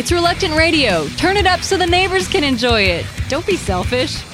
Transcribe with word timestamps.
It's 0.00 0.10
Reluctant 0.10 0.56
Radio. 0.56 1.06
Turn 1.18 1.36
it 1.36 1.44
up 1.46 1.60
so 1.60 1.76
the 1.76 1.86
neighbors 1.86 2.26
can 2.26 2.42
enjoy 2.42 2.80
it. 2.80 3.04
Don't 3.28 3.46
be 3.46 3.58
selfish. 3.58 4.29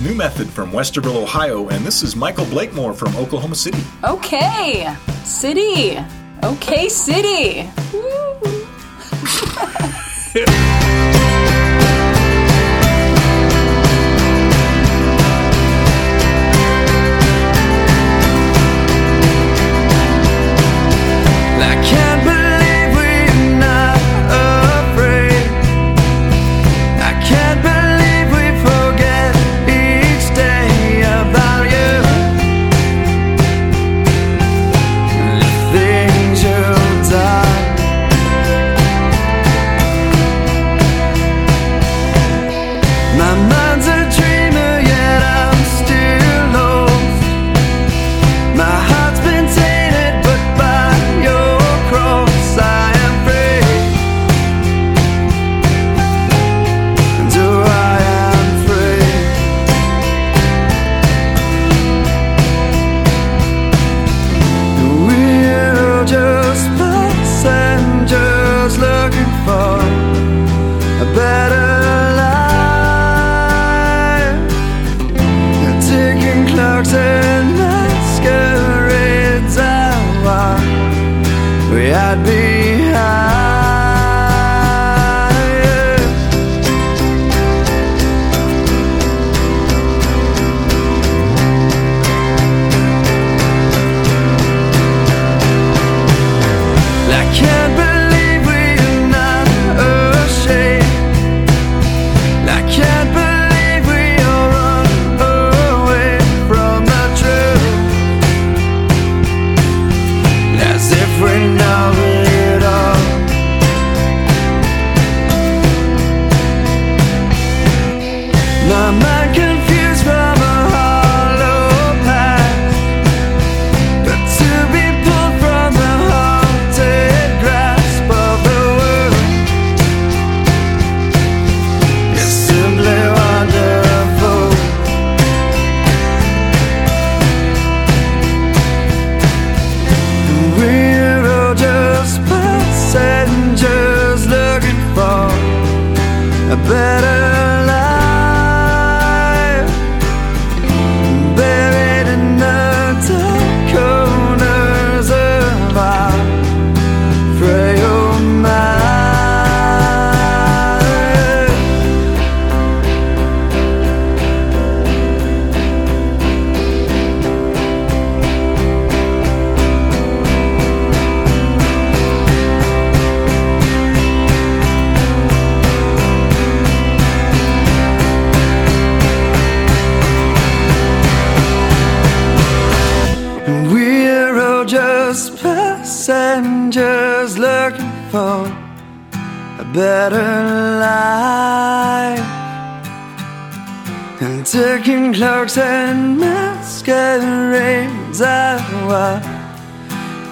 New 0.00 0.14
method 0.14 0.48
from 0.48 0.72
Westerville, 0.72 1.22
Ohio, 1.22 1.68
and 1.68 1.84
this 1.84 2.02
is 2.02 2.16
Michael 2.16 2.44
Blakemore 2.46 2.94
from 2.94 3.16
Oklahoma 3.16 3.54
City. 3.54 3.78
Okay, 4.04 4.94
City. 5.24 5.98
Okay, 6.42 6.88
City. 6.88 7.70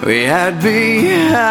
we 0.05 0.21
had 0.21 0.61
behind. 0.61 1.44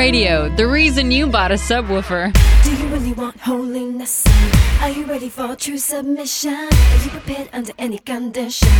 Radio, 0.00 0.48
the 0.56 0.66
reason 0.66 1.10
you 1.10 1.26
bought 1.26 1.52
a 1.52 1.56
subwoofer. 1.56 2.32
Do 2.64 2.74
you 2.74 2.88
really 2.88 3.12
want 3.12 3.36
holiness? 3.36 4.24
Are 4.80 4.88
you 4.88 5.04
ready 5.04 5.28
for 5.28 5.54
true 5.56 5.76
submission? 5.76 6.54
Are 6.54 7.00
you 7.04 7.10
prepared 7.10 7.50
under 7.52 7.72
any 7.76 7.98
condition? 7.98 8.70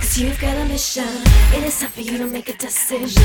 Cause 0.00 0.18
you've 0.18 0.40
got 0.40 0.56
a 0.56 0.64
mission. 0.64 1.06
It 1.54 1.62
is 1.62 1.78
time 1.78 1.90
for 1.90 2.00
you 2.00 2.18
to 2.18 2.26
make 2.26 2.48
a 2.48 2.56
decision. 2.56 3.22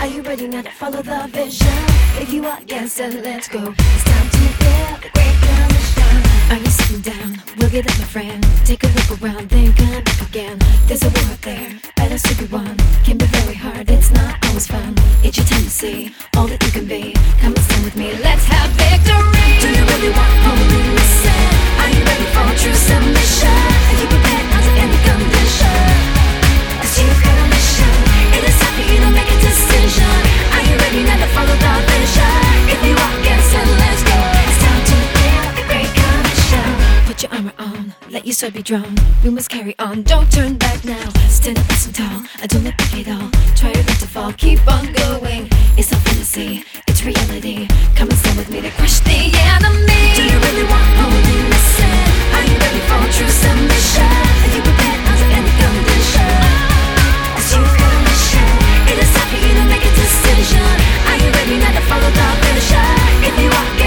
Are 0.00 0.06
you 0.06 0.20
ready 0.20 0.46
now 0.46 0.60
to 0.60 0.70
follow 0.70 1.00
the 1.00 1.26
vision? 1.32 1.78
If 2.20 2.30
you 2.30 2.44
are, 2.44 2.58
yes, 2.66 2.98
then 2.98 3.22
let's 3.22 3.48
go. 3.48 3.72
It's 3.78 4.04
time 4.04 4.28
to 4.28 4.38
live 4.38 5.00
the 5.00 5.08
great 5.14 5.33
Are 6.54 6.58
you 6.58 6.70
sitting 6.70 7.00
down? 7.00 7.42
We'll 7.58 7.68
get 7.68 7.82
up, 7.90 7.98
my 7.98 8.06
friend. 8.06 8.38
Take 8.64 8.84
a 8.84 8.86
look 8.94 9.10
around, 9.18 9.50
then 9.50 9.74
come 9.74 10.04
back 10.04 10.22
again. 10.22 10.56
There's 10.86 11.02
a 11.02 11.10
war 11.10 11.34
up 11.34 11.40
there, 11.42 11.66
a 11.98 12.16
stupid 12.16 12.52
one. 12.52 12.78
Can 13.02 13.18
be 13.18 13.26
very 13.26 13.56
hard, 13.58 13.90
it's 13.90 14.12
not 14.12 14.38
always 14.46 14.68
fun. 14.68 14.94
It's 15.26 15.36
your 15.36 15.46
time 15.50 15.66
to 15.66 15.74
see 15.82 16.14
all 16.36 16.46
that 16.46 16.62
you 16.62 16.70
can 16.70 16.86
be. 16.86 17.10
Come 17.42 17.58
and 17.58 17.64
stand 17.66 17.82
with 17.82 17.96
me, 17.96 18.14
let's 18.22 18.46
have 18.46 18.70
victory. 18.78 19.50
Do 19.58 19.66
you 19.66 19.82
really 19.82 20.14
want 20.14 20.34
holiness? 20.46 21.26
Are 21.82 21.90
you 21.90 22.02
ready 22.06 22.26
for 22.30 22.46
true 22.54 22.78
submission? 22.86 23.58
Are 23.90 23.96
you 23.98 24.06
prepared 24.14 24.46
under 24.54 24.74
any 24.78 24.98
condition? 25.10 25.82
Cause 26.78 26.94
you've 27.02 27.18
got 27.18 27.34
a 27.34 27.46
mission. 27.50 27.94
It 28.30 28.46
is 28.46 28.54
time 28.62 28.78
for 28.78 28.86
you 28.94 28.98
to 29.02 29.10
make 29.10 29.26
a 29.26 29.38
decision. 29.42 30.18
Are 30.54 30.62
you 30.70 30.74
ready 30.86 31.02
now 31.02 31.18
to 31.18 31.28
follow 31.34 31.56
the 31.58 31.72
vision? 31.98 32.38
If 32.70 32.78
you 32.86 32.94
are, 32.94 33.16
yes, 33.26 33.42
then 33.42 33.66
let's 33.74 34.02
go. 34.06 34.33
Put 37.14 37.30
your 37.30 37.32
armor 37.38 37.52
on, 37.60 37.94
let 38.10 38.26
your 38.26 38.34
sword 38.34 38.54
be 38.54 38.62
drawn. 38.62 38.96
We 39.22 39.30
must 39.30 39.48
carry 39.48 39.78
on, 39.78 40.02
don't 40.02 40.26
turn 40.32 40.58
back 40.58 40.84
now. 40.84 41.10
Stand 41.28 41.60
up 41.60 41.68
nice 41.68 41.86
and 41.86 41.94
tall, 41.94 42.26
I 42.42 42.48
don't 42.48 42.64
let 42.64 42.76
back 42.76 42.92
at 42.92 43.06
all. 43.06 43.30
Try 43.54 43.70
best 43.86 44.00
to 44.00 44.08
fall, 44.08 44.32
keep 44.32 44.58
on 44.66 44.92
going. 44.92 45.46
It's 45.78 45.92
not 45.92 46.02
fantasy, 46.02 46.64
it's 46.88 47.04
reality. 47.04 47.68
Come 47.94 48.10
and 48.10 48.18
stand 48.18 48.36
with 48.36 48.50
me 48.50 48.62
to 48.62 48.70
crush 48.74 48.98
the 49.06 49.30
enemy. 49.30 50.10
Do 50.18 50.26
you 50.26 50.38
really 50.42 50.66
want 50.66 50.90
holiness? 50.98 51.70
Are 52.34 52.44
you 52.50 52.58
ready 52.58 52.82
for 52.82 52.98
true 53.14 53.30
submission? 53.30 54.10
Are 54.10 54.50
you 54.50 54.60
prepared 54.66 55.00
under 55.06 55.28
any 55.38 55.52
condition? 55.54 56.34
Cause 57.30 57.54
you've 57.54 57.78
mission. 58.10 58.50
It 58.90 58.98
is 58.98 59.10
time 59.14 59.28
for 59.30 59.38
you 59.38 59.54
to 59.54 59.64
make 59.70 59.86
a 59.86 59.92
decision. 60.02 60.66
Are 61.06 61.18
you 61.22 61.30
ready 61.30 61.62
now 61.62 61.78
to 61.78 61.82
follow 61.86 62.10
the 62.10 62.28
vision? 62.42 62.90
If 63.22 63.38
you 63.38 63.50
are, 63.54 63.83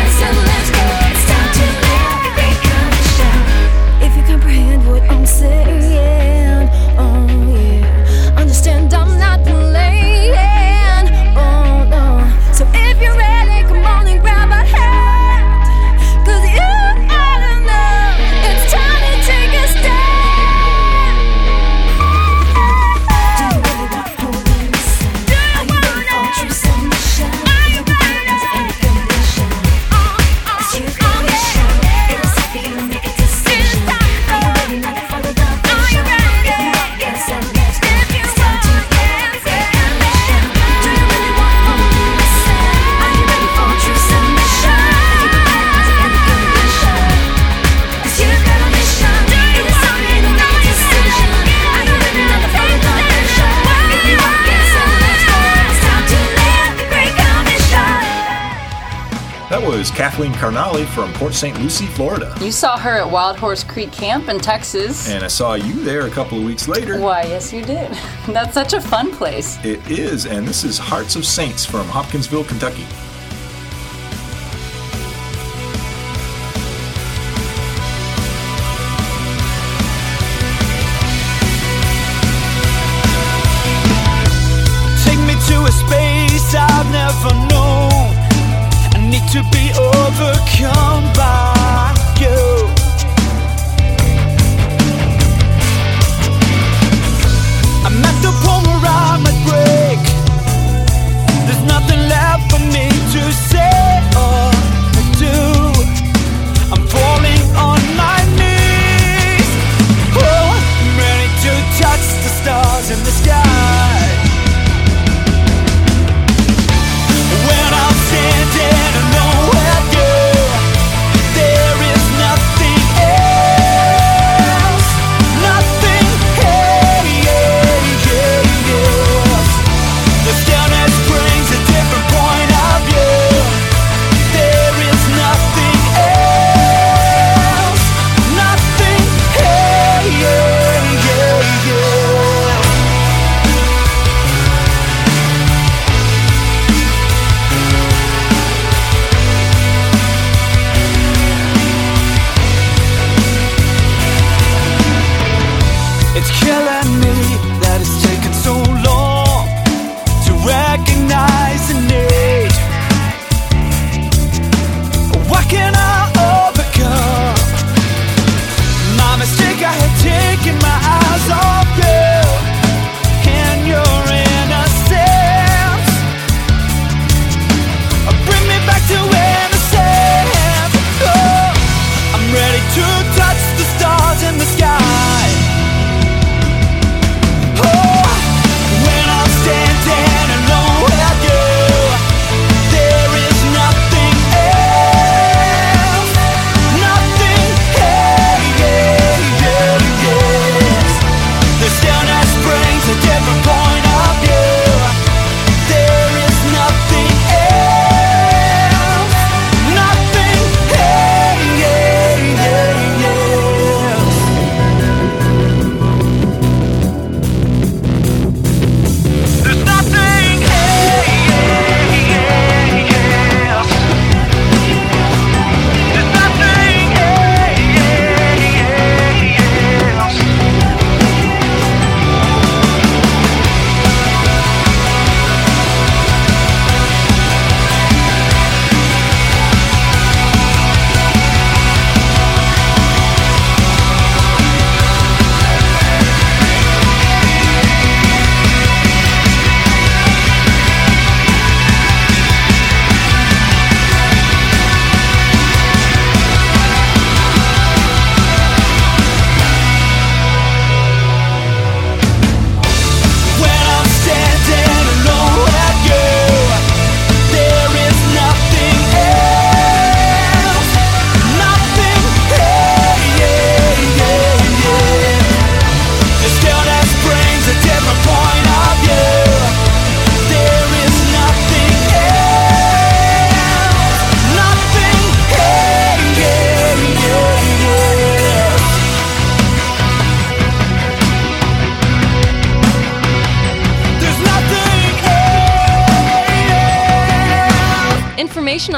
Kathleen 60.18 60.34
Carnali 60.34 60.88
from 60.88 61.14
Port 61.14 61.36
St. 61.36 61.56
Lucie, 61.62 61.86
Florida. 61.86 62.36
You 62.42 62.52
saw 62.52 62.76
her 62.76 62.98
at 62.98 63.12
Wild 63.12 63.38
Horse 63.38 63.64
Creek 63.64 63.92
Camp 63.92 64.30
in 64.30 64.40
Texas. 64.40 65.08
And 65.08 65.24
I 65.24 65.28
saw 65.28 65.54
you 65.54 65.74
there 65.84 66.08
a 66.08 66.10
couple 66.10 66.40
of 66.40 66.44
weeks 66.44 66.68
later. 66.68 67.00
Why, 67.00 67.22
yes, 67.22 67.54
you 67.54 67.64
did. 67.64 67.92
That's 68.28 68.56
such 68.56 68.74
a 68.74 68.82
fun 68.82 69.16
place. 69.16 69.64
It 69.64 69.80
is, 69.88 70.26
and 70.26 70.48
this 70.48 70.64
is 70.64 70.80
Hearts 70.80 71.16
of 71.16 71.24
Saints 71.24 71.68
from 71.68 71.88
Hopkinsville, 71.88 72.46
Kentucky. 72.46 72.88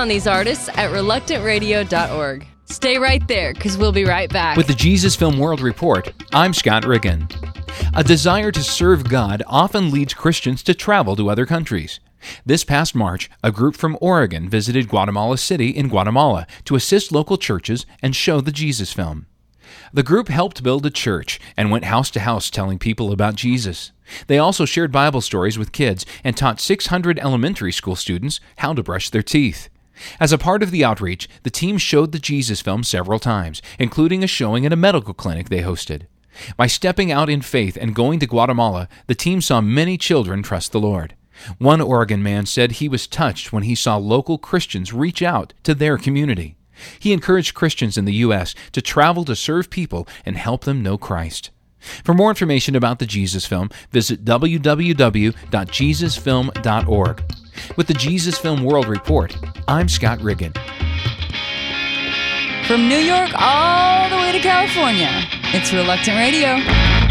These 0.10 0.28
artists 0.28 0.68
at 0.70 0.92
reluctantradio.org. 0.92 2.48
Stay 2.66 2.98
right 2.98 3.28
there, 3.28 3.54
because 3.54 3.78
we'll 3.78 3.92
be 3.92 4.06
right 4.06 4.30
back. 4.30 4.58
With 4.58 4.68
the 4.68 4.74
Jesus 4.74 5.16
Film 5.16 5.40
World 5.40 5.62
Report, 5.62 6.12
I'm 6.34 6.54
Scott 6.54 6.86
Riggin. 6.86 7.28
A 7.96 8.04
desire 8.04 8.52
to 8.52 8.64
serve 8.64 9.10
God 9.10 9.42
often 9.48 9.92
leads 9.92 10.14
Christians 10.14 10.62
to 10.64 10.74
travel 10.74 11.16
to 11.16 11.30
other 11.30 11.46
countries. 11.46 12.00
This 12.46 12.64
past 12.64 12.94
March, 12.94 13.30
a 13.44 13.52
group 13.52 13.76
from 13.76 13.98
Oregon 14.02 14.50
visited 14.50 14.90
Guatemala 14.90 15.38
City 15.38 15.70
in 15.70 15.88
Guatemala 15.88 16.46
to 16.66 16.76
assist 16.76 17.12
local 17.12 17.38
churches 17.38 17.86
and 18.02 18.16
show 18.16 18.42
the 18.42 18.52
Jesus 18.52 18.92
film. 18.94 19.26
The 19.94 20.04
group 20.04 20.28
helped 20.28 20.64
build 20.64 20.86
a 20.86 20.92
church 20.92 21.40
and 21.56 21.72
went 21.72 21.86
house 21.86 22.12
to 22.12 22.20
house 22.20 22.50
telling 22.50 22.78
people 22.78 23.12
about 23.12 23.36
Jesus. 23.36 23.92
They 24.28 24.38
also 24.38 24.66
shared 24.66 24.92
Bible 24.92 25.22
stories 25.22 25.58
with 25.58 25.72
kids 25.72 26.06
and 26.24 26.36
taught 26.36 26.60
600 26.60 27.20
elementary 27.20 27.72
school 27.72 27.96
students 27.96 28.40
how 28.58 28.74
to 28.74 28.84
brush 28.84 29.10
their 29.10 29.24
teeth. 29.24 29.70
As 30.20 30.32
a 30.32 30.38
part 30.38 30.64
of 30.64 30.72
the 30.72 30.84
outreach, 30.84 31.30
the 31.44 31.50
team 31.50 31.78
showed 31.78 32.12
the 32.12 32.20
Jesus 32.20 32.62
film 32.62 32.84
several 32.84 33.20
times, 33.20 33.62
including 33.78 34.24
a 34.24 34.28
showing 34.28 34.66
at 34.66 34.74
a 34.74 34.78
medical 34.78 35.14
clinic 35.14 35.50
they 35.50 35.62
hosted. 35.62 36.08
By 36.56 36.68
stepping 36.68 37.12
out 37.12 37.30
in 37.30 37.42
faith 37.42 37.78
and 37.80 37.96
going 37.96 38.20
to 38.20 38.28
Guatemala, 38.28 38.88
the 39.08 39.16
team 39.16 39.42
saw 39.42 39.62
many 39.62 39.98
children 39.98 40.44
trust 40.44 40.72
the 40.72 40.80
Lord. 40.80 41.16
One 41.58 41.82
Oregon 41.82 42.22
man 42.22 42.46
said 42.46 42.74
he 42.74 42.90
was 42.90 43.08
touched 43.08 43.54
when 43.54 43.64
he 43.64 43.76
saw 43.76 43.98
local 43.98 44.38
Christians 44.38 44.94
reach 44.94 45.22
out 45.22 45.54
to 45.64 45.74
their 45.74 45.98
community. 45.98 46.56
He 47.00 47.14
encouraged 47.14 47.56
Christians 47.56 47.98
in 47.98 48.06
the 48.06 48.14
U.S. 48.16 48.56
to 48.72 48.82
travel 48.82 49.26
to 49.26 49.36
serve 49.36 49.70
people 49.70 50.08
and 50.26 50.38
help 50.38 50.64
them 50.64 50.82
know 50.82 50.98
Christ. 50.98 51.52
For 51.80 52.14
more 52.14 52.30
information 52.30 52.76
about 52.76 53.00
the 53.00 53.06
Jesus 53.06 53.46
Film, 53.46 53.70
visit 53.92 54.26
www.jesusfilm.org. 54.26 57.24
With 57.76 57.88
the 57.88 57.94
Jesus 57.94 58.38
Film 58.38 58.64
World 58.64 58.88
Report, 58.88 59.36
I'm 59.68 59.90
Scott 59.90 60.22
Riggin. 60.22 60.54
From 62.66 62.88
New 62.88 63.00
York 63.00 63.32
all 63.36 64.10
the 64.10 64.16
way 64.18 64.32
to 64.32 64.40
California, 64.40 65.10
it's 65.54 65.74
Reluctant 65.74 66.18
Radio. 66.18 67.09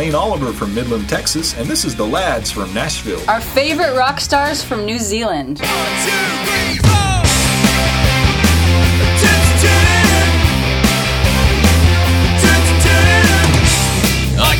Blaine 0.00 0.14
Oliver 0.14 0.54
from 0.54 0.74
Midland, 0.74 1.06
Texas, 1.10 1.54
and 1.58 1.68
this 1.68 1.84
is 1.84 1.94
The 1.94 2.06
Lads 2.06 2.50
from 2.50 2.72
Nashville. 2.72 3.20
Our 3.28 3.42
favorite 3.42 3.94
rock 3.94 4.18
stars 4.18 4.64
from 4.64 4.86
New 4.86 4.98
Zealand. 4.98 5.60
I 5.60 5.66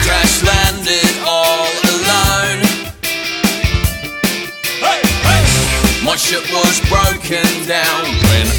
crash 0.04 0.42
landed 0.44 1.08
all 1.24 1.72
alone. 1.88 2.60
Hey, 4.84 5.00
hey. 5.24 6.04
My 6.04 6.16
ship 6.16 6.44
was 6.52 6.80
broken 6.90 7.48
down 7.66 8.04
when 8.28 8.49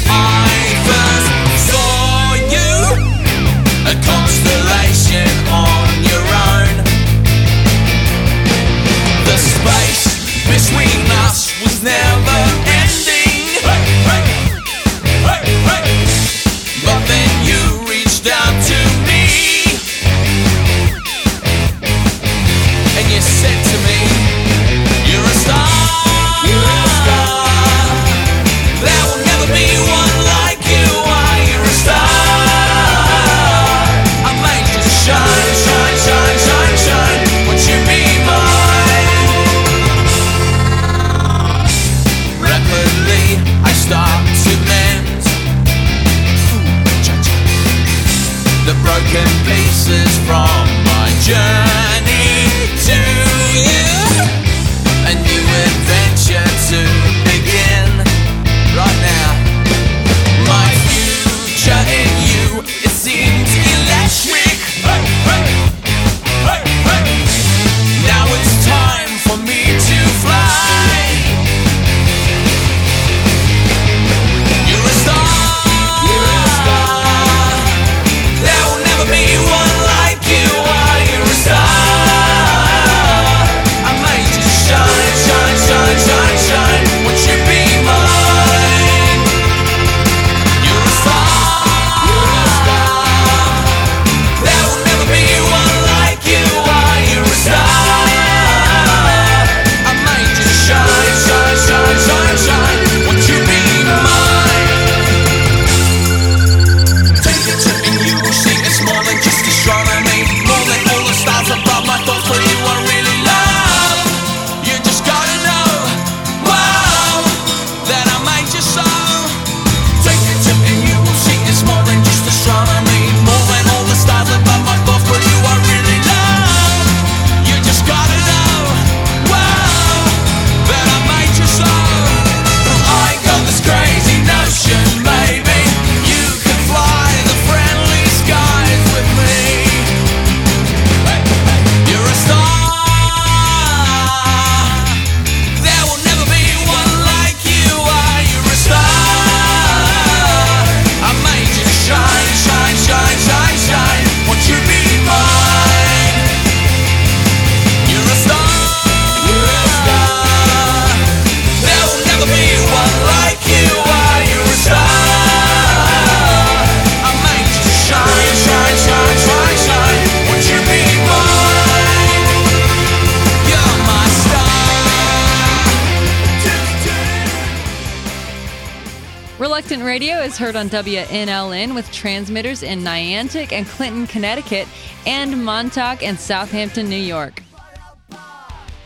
Clinton 179.82 180.00
Radio 180.00 180.22
is 180.22 180.38
heard 180.38 180.54
on 180.54 180.70
WNLN 180.70 181.74
with 181.74 181.90
transmitters 181.90 182.62
in 182.62 182.82
Niantic 182.82 183.50
and 183.50 183.66
Clinton, 183.66 184.06
Connecticut, 184.06 184.68
and 185.08 185.44
Montauk 185.44 186.04
and 186.04 186.16
Southampton, 186.16 186.88
New 186.88 186.94
York. 186.94 187.42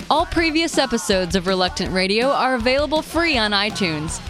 All 0.08 0.24
previous 0.24 0.78
episodes 0.78 1.36
of 1.36 1.46
Reluctant 1.46 1.92
Radio 1.92 2.28
are 2.28 2.54
available 2.54 3.02
free 3.02 3.36
on 3.36 3.50
iTunes. 3.50 4.22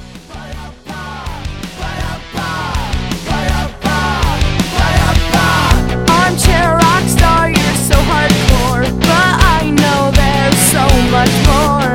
Armchair 6.10 6.78
rock 6.78 7.04
star, 7.04 7.48
you're 7.48 7.76
so 7.76 7.94
hardcore, 8.10 9.00
but 9.02 9.34
I 9.38 9.70
know 9.70 10.10
there's 10.10 10.58
so 10.72 10.84
much 11.12 11.46
more. 11.46 11.85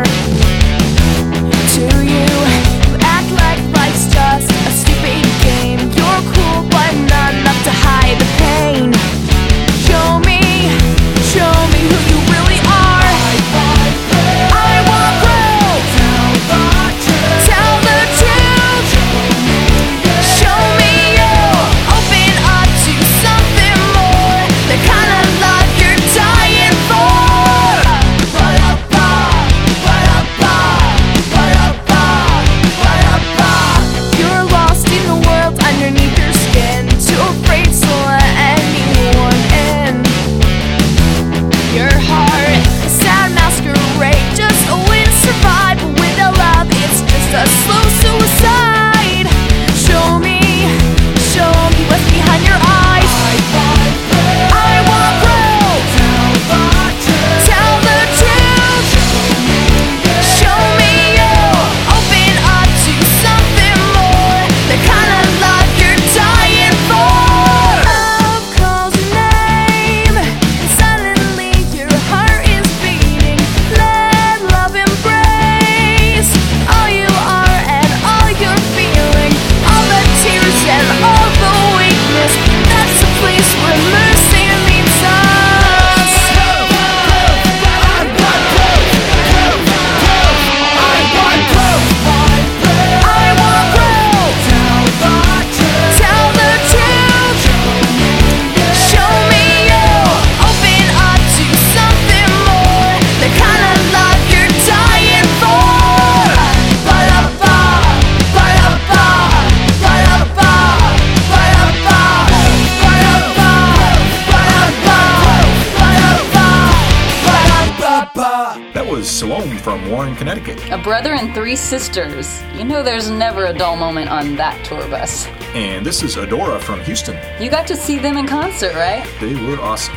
a 120.71 120.77
brother 120.77 121.13
and 121.13 121.35
three 121.35 121.57
sisters. 121.57 122.41
You 122.55 122.63
know 122.63 122.81
there's 122.81 123.09
never 123.09 123.45
a 123.45 123.53
dull 123.53 123.75
moment 123.75 124.09
on 124.09 124.37
that 124.37 124.63
tour 124.65 124.87
bus. 124.87 125.27
And 125.53 125.85
this 125.85 126.01
is 126.01 126.15
Adora 126.15 126.61
from 126.61 126.81
Houston. 126.85 127.19
You 127.43 127.51
got 127.51 127.67
to 127.67 127.75
see 127.75 127.99
them 127.99 128.17
in 128.17 128.25
concert, 128.25 128.73
right? 128.73 129.05
They 129.19 129.35
were 129.35 129.59
awesome. 129.59 129.95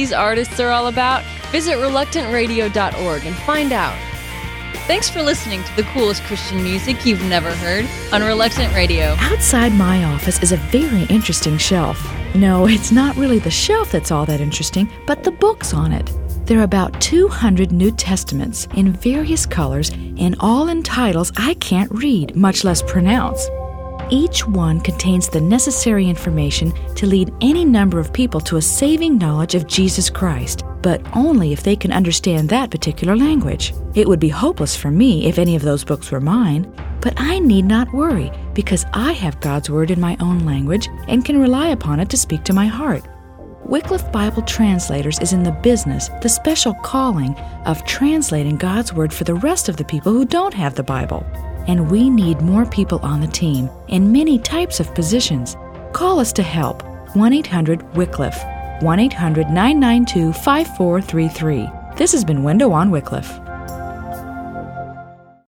these 0.00 0.12
artists 0.14 0.58
are 0.58 0.70
all 0.70 0.86
about, 0.86 1.22
visit 1.52 1.74
reluctantradio.org 1.76 3.26
and 3.26 3.36
find 3.36 3.70
out. 3.70 3.94
Thanks 4.86 5.10
for 5.10 5.22
listening 5.22 5.62
to 5.62 5.76
the 5.76 5.82
coolest 5.92 6.22
Christian 6.22 6.62
music 6.62 7.04
you've 7.04 7.22
never 7.24 7.54
heard 7.54 7.86
on 8.10 8.22
Reluctant 8.22 8.74
Radio. 8.74 9.14
Outside 9.18 9.74
my 9.74 10.04
office 10.04 10.42
is 10.42 10.52
a 10.52 10.56
very 10.56 11.02
interesting 11.14 11.58
shelf. 11.58 12.02
No, 12.34 12.66
it's 12.66 12.90
not 12.90 13.14
really 13.16 13.40
the 13.40 13.50
shelf 13.50 13.92
that's 13.92 14.10
all 14.10 14.24
that 14.24 14.40
interesting, 14.40 14.90
but 15.06 15.22
the 15.22 15.32
books 15.32 15.74
on 15.74 15.92
it. 15.92 16.10
There 16.46 16.60
are 16.60 16.64
about 16.64 16.98
200 17.02 17.70
New 17.70 17.90
Testaments 17.90 18.68
in 18.76 18.92
various 18.92 19.44
colors 19.44 19.90
and 19.90 20.34
all 20.40 20.68
in 20.68 20.82
titles 20.82 21.30
I 21.36 21.54
can't 21.54 21.92
read, 21.92 22.34
much 22.34 22.64
less 22.64 22.80
pronounce. 22.80 23.50
Each 24.12 24.44
one 24.44 24.80
contains 24.80 25.28
the 25.28 25.40
necessary 25.40 26.08
information 26.08 26.72
to 26.96 27.06
lead 27.06 27.32
any 27.40 27.64
number 27.64 28.00
of 28.00 28.12
people 28.12 28.40
to 28.40 28.56
a 28.56 28.62
saving 28.62 29.18
knowledge 29.18 29.54
of 29.54 29.68
Jesus 29.68 30.10
Christ, 30.10 30.64
but 30.82 31.00
only 31.14 31.52
if 31.52 31.62
they 31.62 31.76
can 31.76 31.92
understand 31.92 32.48
that 32.48 32.72
particular 32.72 33.16
language. 33.16 33.72
It 33.94 34.08
would 34.08 34.18
be 34.18 34.28
hopeless 34.28 34.74
for 34.74 34.90
me 34.90 35.26
if 35.26 35.38
any 35.38 35.54
of 35.54 35.62
those 35.62 35.84
books 35.84 36.10
were 36.10 36.20
mine, 36.20 36.72
but 37.00 37.14
I 37.18 37.38
need 37.38 37.66
not 37.66 37.92
worry 37.92 38.32
because 38.52 38.84
I 38.92 39.12
have 39.12 39.40
God's 39.40 39.70
Word 39.70 39.92
in 39.92 40.00
my 40.00 40.16
own 40.18 40.40
language 40.40 40.88
and 41.06 41.24
can 41.24 41.40
rely 41.40 41.68
upon 41.68 42.00
it 42.00 42.10
to 42.10 42.16
speak 42.16 42.42
to 42.44 42.52
my 42.52 42.66
heart. 42.66 43.04
Wycliffe 43.64 44.10
Bible 44.10 44.42
Translators 44.42 45.20
is 45.20 45.32
in 45.32 45.44
the 45.44 45.52
business, 45.52 46.08
the 46.20 46.28
special 46.28 46.74
calling, 46.82 47.36
of 47.64 47.84
translating 47.84 48.56
God's 48.56 48.92
Word 48.92 49.12
for 49.12 49.22
the 49.22 49.34
rest 49.34 49.68
of 49.68 49.76
the 49.76 49.84
people 49.84 50.12
who 50.12 50.24
don't 50.24 50.54
have 50.54 50.74
the 50.74 50.82
Bible. 50.82 51.24
And 51.70 51.88
we 51.88 52.10
need 52.10 52.40
more 52.40 52.66
people 52.66 52.98
on 53.04 53.20
the 53.20 53.28
team 53.28 53.70
in 53.86 54.10
many 54.10 54.40
types 54.40 54.80
of 54.80 54.92
positions. 54.92 55.56
Call 55.92 56.18
us 56.18 56.32
to 56.32 56.42
help 56.42 56.82
1 57.14 57.32
800 57.32 57.94
Wycliffe, 57.94 58.42
1 58.82 58.98
800 58.98 59.46
992 59.50 60.32
5433. 60.32 61.68
This 61.94 62.10
has 62.10 62.24
been 62.24 62.42
Window 62.42 62.72
on 62.72 62.90
Wycliffe. 62.90 63.38